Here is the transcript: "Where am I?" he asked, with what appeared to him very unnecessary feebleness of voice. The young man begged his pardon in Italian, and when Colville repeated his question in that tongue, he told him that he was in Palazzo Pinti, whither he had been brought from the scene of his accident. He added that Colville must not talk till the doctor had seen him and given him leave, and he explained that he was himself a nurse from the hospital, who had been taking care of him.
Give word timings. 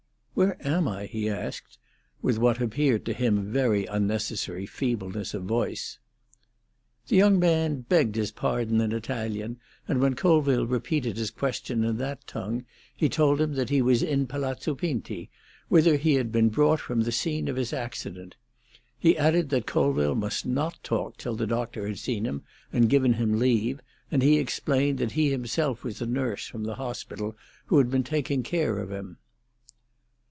"Where 0.33 0.65
am 0.67 0.87
I?" 0.87 1.05
he 1.05 1.29
asked, 1.29 1.77
with 2.23 2.39
what 2.39 2.59
appeared 2.59 3.05
to 3.05 3.13
him 3.13 3.51
very 3.51 3.85
unnecessary 3.85 4.65
feebleness 4.65 5.35
of 5.35 5.43
voice. 5.43 5.99
The 7.09 7.15
young 7.17 7.37
man 7.37 7.81
begged 7.81 8.15
his 8.15 8.31
pardon 8.31 8.81
in 8.81 8.91
Italian, 8.91 9.59
and 9.87 10.01
when 10.01 10.15
Colville 10.15 10.65
repeated 10.65 11.15
his 11.17 11.29
question 11.29 11.83
in 11.83 11.97
that 11.97 12.25
tongue, 12.25 12.65
he 12.95 13.07
told 13.07 13.39
him 13.39 13.53
that 13.53 13.69
he 13.69 13.83
was 13.83 14.01
in 14.01 14.25
Palazzo 14.25 14.73
Pinti, 14.73 15.29
whither 15.67 15.95
he 15.97 16.15
had 16.15 16.31
been 16.31 16.49
brought 16.49 16.79
from 16.79 17.01
the 17.01 17.11
scene 17.11 17.47
of 17.47 17.57
his 17.57 17.71
accident. 17.71 18.35
He 18.97 19.17
added 19.19 19.49
that 19.49 19.67
Colville 19.67 20.15
must 20.15 20.43
not 20.47 20.81
talk 20.81 21.17
till 21.17 21.35
the 21.35 21.45
doctor 21.45 21.85
had 21.85 21.99
seen 21.99 22.25
him 22.25 22.41
and 22.73 22.89
given 22.89 23.13
him 23.13 23.37
leave, 23.37 23.79
and 24.09 24.23
he 24.23 24.39
explained 24.39 24.97
that 24.97 25.11
he 25.11 25.25
was 25.27 25.31
himself 25.33 25.85
a 25.85 26.05
nurse 26.07 26.47
from 26.47 26.63
the 26.63 26.75
hospital, 26.75 27.37
who 27.67 27.77
had 27.77 27.91
been 27.91 28.03
taking 28.05 28.41
care 28.41 28.79
of 28.79 28.89
him. 28.91 29.17